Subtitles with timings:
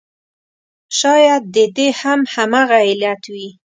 [0.99, 3.49] شاید د دې هم همغه علت وي.